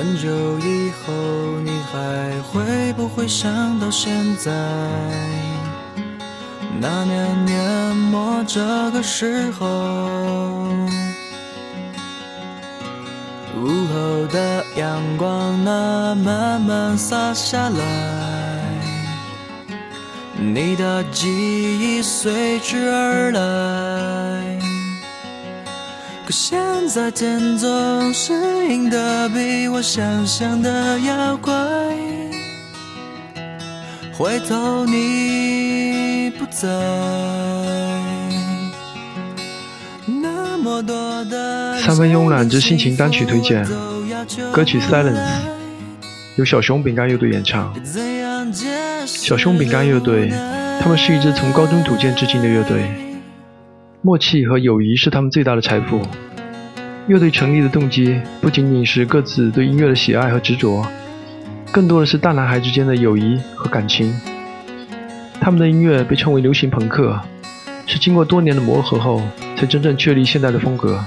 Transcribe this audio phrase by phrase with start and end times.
[0.00, 0.30] 很久
[0.60, 1.12] 以后，
[1.62, 4.50] 你还会不会想到现在？
[6.80, 9.66] 那年年末这个时候，
[13.58, 18.58] 午后的阳光那慢慢洒下来，
[20.38, 24.69] 你的记忆随之而来。
[26.30, 28.32] 可现在天总是
[28.68, 31.52] 阴得比我想象的要快，
[34.12, 36.68] 回头你不在，
[40.06, 43.66] 那么多的三分慵懒之心情单曲推荐，
[44.52, 45.14] 歌曲《Silence》
[46.36, 47.74] 由小熊饼干乐队演唱。
[49.04, 50.28] 小熊饼干乐队，
[50.80, 52.88] 他们是一支从高中组建至今的乐队，
[54.02, 56.00] 默契和友谊是他们最大的财富。
[57.06, 60.86] 乐队成立的动机不仅仅是各自对音乐的喜爱和执着，
[61.70, 64.18] 更多的是大男孩之间的友谊和感情。
[65.38, 67.20] 他们的音乐被称为流行朋克，
[67.86, 69.22] 是经过多年的磨合后
[69.54, 70.98] 才真正确立现在的风格。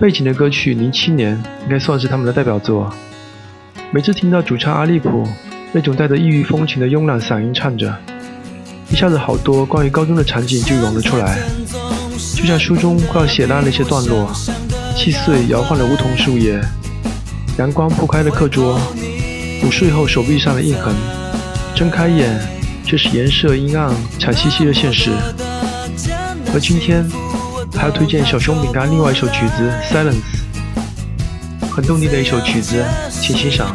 [0.00, 2.90] 背景的歌曲《零七年》应该算是他们的代表作。
[3.90, 5.28] 每次听到主唱阿利普
[5.72, 7.94] 那种带着异域风情的慵懒嗓音唱着，
[8.92, 11.38] 一下子好多关于高中的场景就涌了出来，
[12.36, 14.30] 就像书中快要写烂那些段落，
[14.94, 16.60] 细碎摇晃的梧桐树叶，
[17.58, 18.78] 阳光铺开的课桌，
[19.64, 20.94] 午睡后手臂上的印痕，
[21.74, 22.38] 睁开眼
[22.84, 25.10] 却是颜色阴暗、惨兮兮的现实。
[26.52, 27.02] 而今天
[27.74, 30.20] 还要推荐小熊饼干另外一首曲子《Silence》，
[31.70, 33.74] 很动听的一首曲子，请欣赏。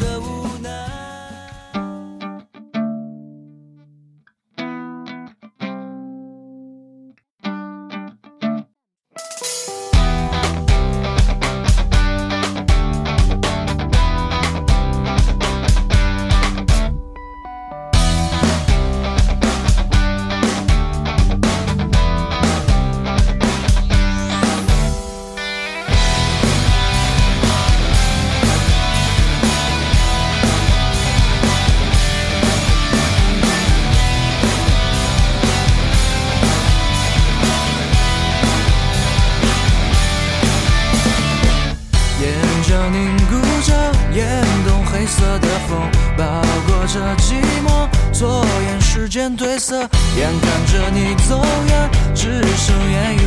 [46.97, 47.35] 的寂
[47.66, 49.78] 寞，左眼时间褪色，
[50.18, 53.19] 眼看着你走远，只剩烟雨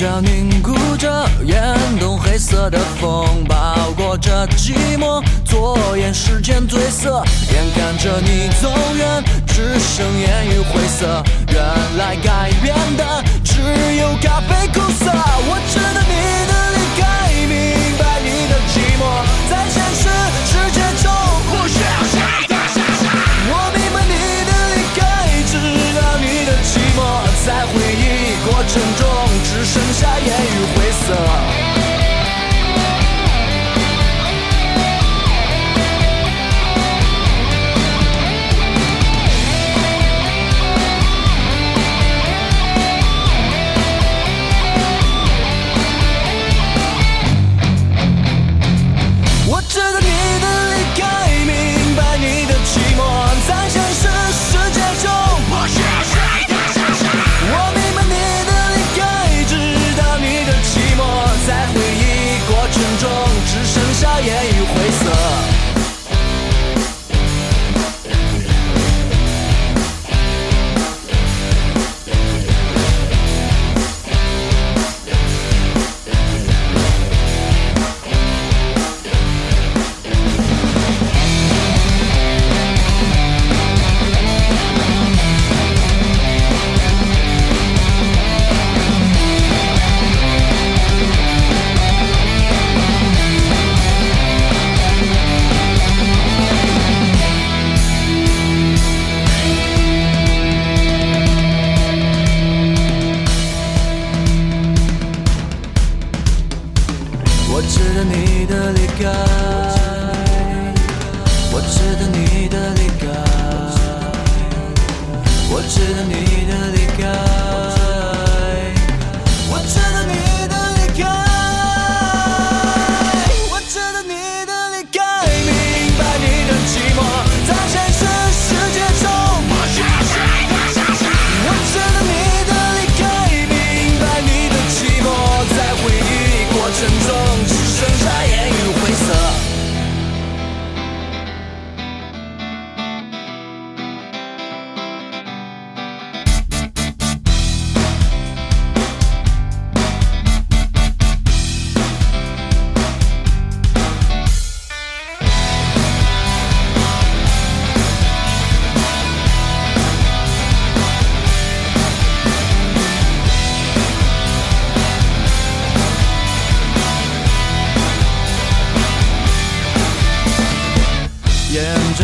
[0.00, 7.22] 脚凝固着，眼洞黑色的风包裹着寂寞，左眼时间褪色，
[7.52, 11.22] 眼看着你走远，只剩烟雨灰色。
[11.48, 11.62] 原
[11.98, 13.60] 来改变的只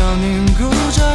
[0.07, 1.06] 眼角凝固着眼